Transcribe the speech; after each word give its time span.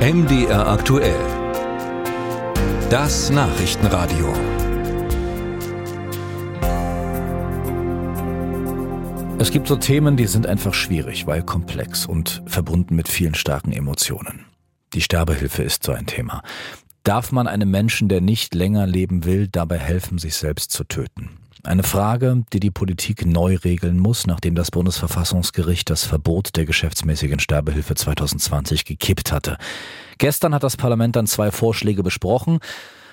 MDR 0.00 0.66
aktuell. 0.66 1.20
Das 2.88 3.28
Nachrichtenradio. 3.28 4.32
Es 9.38 9.50
gibt 9.50 9.68
so 9.68 9.76
Themen, 9.76 10.16
die 10.16 10.26
sind 10.26 10.46
einfach 10.46 10.72
schwierig, 10.72 11.26
weil 11.26 11.42
komplex 11.42 12.06
und 12.06 12.42
verbunden 12.46 12.96
mit 12.96 13.08
vielen 13.08 13.34
starken 13.34 13.72
Emotionen. 13.72 14.46
Die 14.94 15.02
Sterbehilfe 15.02 15.64
ist 15.64 15.84
so 15.84 15.92
ein 15.92 16.06
Thema. 16.06 16.42
Darf 17.02 17.30
man 17.30 17.46
einem 17.46 17.70
Menschen, 17.70 18.08
der 18.08 18.22
nicht 18.22 18.54
länger 18.54 18.86
leben 18.86 19.26
will, 19.26 19.48
dabei 19.48 19.76
helfen, 19.76 20.16
sich 20.16 20.34
selbst 20.34 20.70
zu 20.70 20.84
töten? 20.84 21.28
Eine 21.62 21.82
Frage, 21.82 22.42
die 22.54 22.60
die 22.60 22.70
Politik 22.70 23.26
neu 23.26 23.56
regeln 23.56 23.98
muss, 23.98 24.26
nachdem 24.26 24.54
das 24.54 24.70
Bundesverfassungsgericht 24.70 25.90
das 25.90 26.04
Verbot 26.04 26.56
der 26.56 26.64
geschäftsmäßigen 26.64 27.38
Sterbehilfe 27.38 27.94
2020 27.94 28.86
gekippt 28.86 29.30
hatte. 29.30 29.58
Gestern 30.16 30.54
hat 30.54 30.62
das 30.62 30.78
Parlament 30.78 31.16
dann 31.16 31.26
zwei 31.26 31.50
Vorschläge 31.50 32.02
besprochen. 32.02 32.60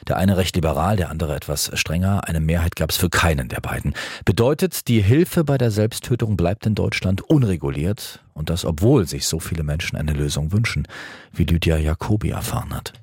Der 0.08 0.16
eine 0.16 0.38
recht 0.38 0.56
liberal, 0.56 0.96
der 0.96 1.10
andere 1.10 1.36
etwas 1.36 1.72
strenger. 1.74 2.26
Eine 2.26 2.40
Mehrheit 2.40 2.78
gab 2.78 2.92
es 2.92 2.98
für 2.98 3.10
keinen 3.10 3.50
der 3.50 3.60
beiden. 3.60 3.94
Bedeutet, 4.24 4.88
die 4.88 5.02
Hilfe 5.02 5.44
bei 5.44 5.58
der 5.58 5.72
Selbsttötung 5.72 6.38
bleibt 6.38 6.66
in 6.66 6.76
Deutschland 6.76 7.22
unreguliert 7.22 8.24
und 8.34 8.50
das, 8.50 8.64
obwohl 8.64 9.08
sich 9.08 9.28
so 9.28 9.40
viele 9.40 9.64
Menschen 9.64 9.98
eine 9.98 10.14
Lösung 10.14 10.54
wünschen, 10.54 10.88
wie 11.34 11.44
Lydia 11.44 11.78
Jacobi 11.78 12.30
erfahren 12.30 12.74
hat. 12.74 12.94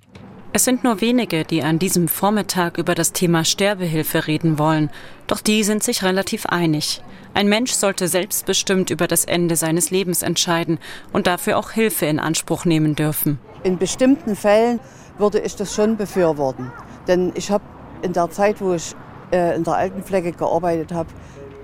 Es 0.57 0.63
sind 0.63 0.85
nur 0.85 1.01
wenige, 1.01 1.43
die 1.43 1.65
an 1.65 1.81
diesem 1.81 2.07
Vormittag 2.07 2.79
über 2.79 2.95
das 2.95 3.13
Thema 3.13 3.45
Sterbehilfe 3.45 4.29
reden 4.29 4.57
wollen, 4.57 4.89
doch 5.27 5.41
die 5.41 5.65
sind 5.65 5.83
sich 5.83 6.05
relativ 6.05 6.47
einig. 6.47 7.03
Ein 7.35 7.49
Mensch 7.49 7.73
sollte 7.73 8.07
selbstbestimmt 8.07 8.91
über 8.91 9.09
das 9.09 9.25
Ende 9.25 9.57
seines 9.57 9.91
Lebens 9.91 10.23
entscheiden 10.23 10.79
und 11.13 11.27
dafür 11.27 11.59
auch 11.59 11.73
Hilfe 11.73 12.07
in 12.07 12.21
Anspruch 12.21 12.67
nehmen 12.67 12.95
dürfen. 12.95 13.41
In 13.65 13.79
bestimmten 13.79 14.37
Fällen 14.37 14.79
würde 15.19 15.41
ich 15.41 15.57
das 15.57 15.75
schon 15.75 15.97
befürworten. 15.97 16.71
Denn 17.09 17.33
ich 17.35 17.51
habe 17.51 17.65
in 18.03 18.13
der 18.13 18.31
Zeit, 18.31 18.61
wo 18.61 18.75
ich 18.75 18.95
äh, 19.33 19.57
in 19.57 19.65
der 19.65 19.75
Altenpflege 19.75 20.31
gearbeitet 20.31 20.93
habe, 20.93 21.09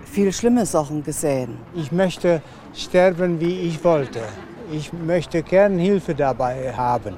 viel 0.05 0.33
schlimme 0.33 0.67
Sachen 0.67 1.05
gesehen. 1.05 1.59
Ich 1.77 1.93
möchte 1.93 2.43
sterben, 2.75 3.39
wie 3.39 3.69
ich 3.69 3.85
wollte. 3.85 4.23
Ich 4.73 4.93
möchte 4.93 5.45
gern 5.45 5.79
Hilfe 5.79 6.17
dabei 6.17 6.75
haben. 6.77 7.15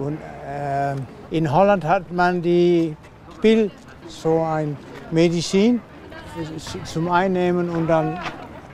Und 0.00 0.18
äh, 0.46 0.96
in 1.30 1.52
Holland 1.52 1.84
hat 1.84 2.10
man 2.10 2.40
die 2.40 2.96
Pil, 3.40 3.70
so 4.08 4.40
ein 4.40 4.76
Medizin 5.10 5.80
zum 6.84 7.10
Einnehmen 7.10 7.68
und 7.68 7.86
dann 7.86 8.18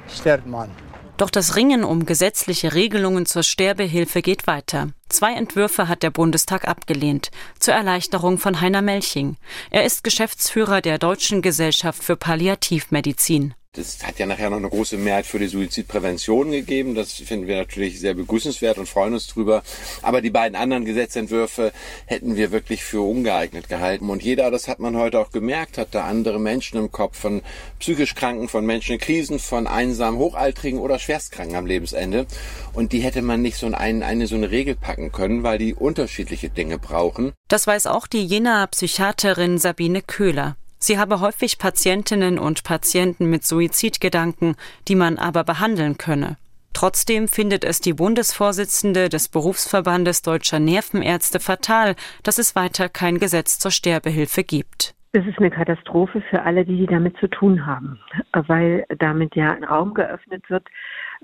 stirbt 0.09 0.47
man. 0.47 0.71
Doch 1.17 1.31
das 1.31 1.57
Ringen 1.57 1.83
um 1.83 2.07
gesetzliche 2.07 2.75
Regelungen 2.75 3.27
zur 3.27 3.43
Sterbehilfe 3.43 4.23
geht 4.23 4.47
weiter. 4.47 4.89
Zwei 5.09 5.33
Entwürfe 5.33 5.89
hat 5.89 6.03
der 6.03 6.11
Bundestag 6.11 6.69
abgelehnt, 6.69 7.31
zur 7.59 7.75
Erleichterung 7.75 8.39
von 8.39 8.61
Heiner 8.61 8.83
Melching. 8.83 9.37
Er 9.71 9.85
ist 9.85 10.05
Geschäftsführer 10.05 10.81
der 10.81 10.99
Deutschen 10.99 11.43
Gesellschaft 11.43 12.05
für 12.05 12.17
Palliativmedizin. 12.17 13.55
Das 13.77 13.99
hat 14.03 14.19
ja 14.19 14.27
nachher 14.27 14.49
noch 14.49 14.57
eine 14.57 14.71
große 14.71 14.97
Mehrheit 14.97 15.27
für 15.27 15.39
die 15.39 15.49
Suizidprävention 15.49 16.51
gegeben. 16.51 16.95
Das 16.95 17.13
finden 17.13 17.47
wir 17.47 17.57
natürlich 17.57 18.01
sehr 18.01 18.15
begrüßenswert 18.15 18.79
und 18.79 18.89
freuen 18.89 19.13
uns 19.13 19.27
drüber. 19.27 19.63
Aber 20.03 20.23
die 20.23 20.31
beiden 20.31 20.57
anderen 20.57 20.85
Gesetzentwürfe 20.85 21.73
hätten 22.07 22.37
wir 22.37 22.53
wirklich 22.53 22.83
für 22.83 23.03
ungeeignet 23.03 23.69
gehalten. 23.69 24.09
Und 24.09 24.23
jeder, 24.23 24.51
das 24.51 24.67
hat 24.67 24.81
man 24.81 24.97
heute 24.97 25.21
auch 25.21 25.31
gemerkt, 25.31 25.77
hat 25.77 25.89
da 25.91 26.05
andere 26.05 26.41
Menschen 26.41 26.79
im 26.79 26.91
Kopf 26.91 27.19
von 27.19 27.43
psychisch 27.79 28.15
Kranken, 28.15 28.49
von 28.49 28.65
Menschen 28.65 28.95
in 28.95 28.99
Krisen, 28.99 29.39
von 29.39 29.67
einsamen 29.67 30.19
Hochaltrigen 30.19 30.81
oder 30.81 30.99
Schwerstkranken 30.99 31.57
am 31.57 31.67
Lebensende. 31.67 32.27
Und 32.73 32.93
die 32.93 33.01
hätte 33.01 33.21
man 33.21 33.43
nicht 33.43 33.59
so 33.59 33.67
eine, 33.67 34.07
eine 34.07 34.27
so 34.27 34.37
eine 34.37 34.51
Regel 34.51 34.75
packen 34.75 35.13
können, 35.13 35.43
weil 35.43 35.59
die 35.59 35.75
unterschiedliche 35.75 36.49
Dinge 36.49 36.79
brauchen. 36.79 37.33
Das 37.49 37.67
weiß 37.67 37.87
auch 37.87 38.07
die 38.07 38.25
Jenaer 38.25 38.67
Psychiaterin 38.69 39.59
Sabine 39.59 40.01
Köhler. 40.01 40.57
Sie 40.87 41.01
habe 41.01 41.21
häufig 41.21 41.59
Patientinnen 41.59 42.39
und 42.39 42.63
Patienten 42.63 43.29
mit 43.29 43.43
Suizidgedanken, 43.43 44.55
die 44.87 44.95
man 44.95 45.19
aber 45.19 45.43
behandeln 45.43 45.99
könne. 45.99 46.37
Trotzdem 46.75 47.27
findet 47.27 47.65
es 47.65 47.81
die 47.81 47.93
Bundesvorsitzende 47.93 49.09
des 49.09 49.29
Berufsverbandes 49.29 50.23
deutscher 50.23 50.61
Nervenärzte 50.61 51.41
fatal, 51.41 51.97
dass 52.23 52.39
es 52.39 52.55
weiter 52.55 52.89
kein 52.89 53.19
Gesetz 53.19 53.59
zur 53.59 53.73
Sterbehilfe 53.73 54.45
gibt. 54.45 54.95
Es 55.11 55.27
ist 55.27 55.39
eine 55.39 55.51
Katastrophe 55.51 56.23
für 56.31 56.43
alle, 56.43 56.65
die 56.65 56.87
damit 56.87 57.17
zu 57.17 57.27
tun 57.27 57.67
haben, 57.67 57.99
weil 58.33 58.87
damit 59.01 59.35
ja 59.35 59.55
ein 59.55 59.65
Raum 59.65 59.93
geöffnet 59.93 60.49
wird, 60.49 60.69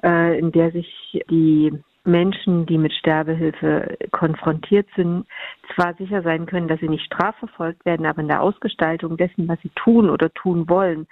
äh, 0.02 0.40
in 0.40 0.50
der 0.50 0.72
sich 0.72 1.22
die 1.30 1.72
Menschen, 2.04 2.66
die 2.66 2.78
mit 2.78 2.92
Sterbehilfe 2.92 3.96
konfrontiert 4.10 4.88
sind, 4.96 5.26
zwar 5.74 5.94
sicher 5.94 6.22
sein 6.22 6.46
können, 6.46 6.68
dass 6.68 6.80
sie 6.80 6.88
nicht 6.88 7.04
strafverfolgt 7.04 7.84
werden, 7.84 8.06
aber 8.06 8.22
in 8.22 8.28
der 8.28 8.42
Ausgestaltung 8.42 9.16
dessen, 9.16 9.48
was 9.48 9.60
sie 9.62 9.70
tun 9.76 10.10
oder 10.10 10.32
tun 10.34 10.68
wollen, 10.68 11.06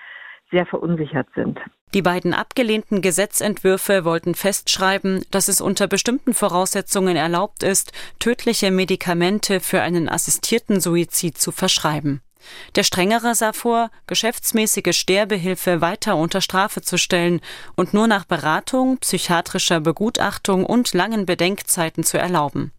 sehr 0.50 0.66
verunsichert 0.66 1.28
sind. 1.34 1.60
Die 1.94 2.02
beiden 2.02 2.34
abgelehnten 2.34 3.02
Gesetzentwürfe 3.02 4.04
wollten 4.04 4.34
festschreiben, 4.34 5.24
dass 5.30 5.48
es 5.48 5.60
unter 5.60 5.88
bestimmten 5.88 6.34
Voraussetzungen 6.34 7.16
erlaubt 7.16 7.62
ist, 7.62 7.92
tödliche 8.20 8.70
Medikamente 8.70 9.60
für 9.60 9.80
einen 9.80 10.08
assistierten 10.08 10.80
Suizid 10.80 11.38
zu 11.38 11.50
verschreiben. 11.50 12.20
Der 12.74 12.82
strengere 12.82 13.34
sah 13.34 13.52
vor, 13.52 13.90
geschäftsmäßige 14.06 14.96
Sterbehilfe 14.96 15.80
weiter 15.80 16.16
unter 16.16 16.40
Strafe 16.40 16.82
zu 16.82 16.98
stellen 16.98 17.40
und 17.76 17.94
nur 17.94 18.06
nach 18.06 18.24
Beratung, 18.24 18.98
psychiatrischer 18.98 19.80
Begutachtung 19.80 20.64
und 20.64 20.94
langen 20.94 21.26
Bedenkzeiten 21.26 22.04
zu 22.04 22.18
erlauben. 22.18 22.72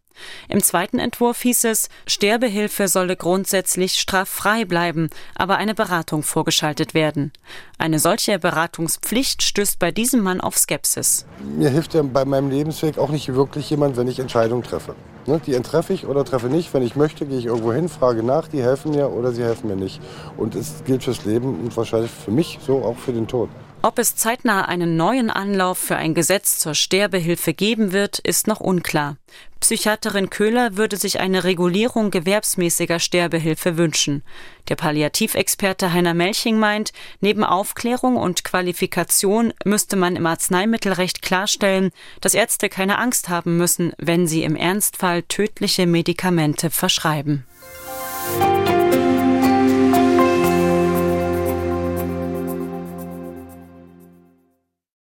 Im 0.48 0.62
zweiten 0.62 1.00
Entwurf 1.00 1.42
hieß 1.42 1.66
es, 1.66 1.90
Sterbehilfe 2.06 2.88
solle 2.88 3.16
grundsätzlich 3.16 4.00
straffrei 4.00 4.66
bleiben, 4.66 5.10
aber 5.36 5.58
eine 5.58 5.74
Beratung 5.74 6.24
vorgeschaltet 6.24 6.94
werden. 6.94 7.32
Eine 7.78 8.00
solche 8.00 8.38
Beratungspflicht 8.40 9.42
stößt 9.42 9.80
bei 9.80 9.92
diesem 9.92 10.22
Mann 10.22 10.42
auf 10.42 10.58
Skepsis. 10.58 11.26
Mir 11.58 11.70
hilft 11.70 11.94
ja 11.94 12.04
bei 12.04 12.26
meinem 12.26 12.50
Lebensweg 12.50 12.98
auch 12.98 13.10
nicht 13.10 13.34
wirklich 13.34 13.70
jemand, 13.70 13.98
wenn 13.98 14.08
ich 14.08 14.20
Entscheidungen 14.20 14.64
treffe. 14.64 14.96
Ne, 15.28 15.40
die 15.46 15.54
entreffe 15.54 15.94
ich 15.94 16.08
oder 16.08 16.26
treffe 16.26 16.48
nicht. 16.48 16.74
Wenn 16.74 16.82
ich 16.82 16.96
möchte, 16.96 17.26
gehe 17.26 17.38
ich 17.38 17.46
irgendwo 17.46 17.74
hin, 17.74 17.90
frage 17.90 18.24
nach, 18.24 18.48
die 18.48 18.62
helfen 18.62 18.92
mir 18.92 19.12
oder 19.12 19.32
sie 19.32 19.44
helfen 19.44 19.70
mir 19.70 19.76
nicht. 19.76 20.02
Und 20.38 20.56
es 20.56 20.84
gilt 20.84 21.04
fürs 21.04 21.26
Leben 21.26 21.60
und 21.60 21.76
wahrscheinlich 21.78 22.12
für 22.12 22.32
mich 22.32 22.60
so 22.66 22.84
auch 22.84 22.98
für 22.98 23.14
den 23.14 23.28
Tod. 23.28 23.50
Ob 23.84 23.98
es 23.98 24.16
zeitnah 24.16 24.66
einen 24.66 24.96
neuen 24.96 25.32
Anlauf 25.32 25.80
für 25.80 25.96
ein 25.96 26.14
Gesetz 26.14 26.60
zur 26.60 26.76
Sterbehilfe 26.76 27.56
geben 27.56 27.92
wird, 27.92 28.20
ist 28.20 28.46
noch 28.46 28.60
unklar. 28.60 29.18
Psychiaterin 29.60 30.30
Köhler 30.30 30.78
würde 30.78 30.98
sich 30.98 31.20
eine 31.20 31.44
Regulierung 31.44 32.12
gewerbsmäßiger 32.12 33.00
Sterbehilfe 33.00 33.78
wünschen. 33.78 34.24
Der 34.70 34.76
Palliativexperte 34.76 35.94
Heiner 35.94 36.14
Melching 36.14 36.60
meint, 36.60 36.94
neben 37.22 37.44
Aufklärung 37.44 38.18
und 38.18 38.44
Qualifikation 38.44 39.52
müsste 39.66 39.96
man 39.96 40.16
im 40.16 40.28
Arzneimittelrecht 40.28 41.24
klarstellen, 41.24 41.92
dass 42.22 42.36
Ärzte 42.36 42.70
keine 42.70 43.00
Angst 43.00 43.30
haben 43.30 43.58
müssen, 43.58 43.94
wenn 43.98 44.28
sie 44.28 44.44
im 44.44 44.56
Ernstfall 44.56 45.24
tödliche 45.24 45.88
Medikamente 45.88 46.70
verschreiben. 46.70 47.46